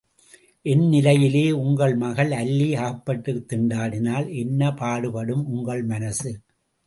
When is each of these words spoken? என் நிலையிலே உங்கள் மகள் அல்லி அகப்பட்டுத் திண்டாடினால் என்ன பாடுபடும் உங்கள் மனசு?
என் 0.65 0.85
நிலையிலே 0.87 1.51
உங்கள் 1.51 1.95
மகள் 1.95 2.31
அல்லி 2.31 2.75
அகப்பட்டுத் 2.75 3.43
திண்டாடினால் 3.49 4.27
என்ன 4.35 4.73
பாடுபடும் 4.73 5.45
உங்கள் 5.47 5.83
மனசு? 5.83 6.31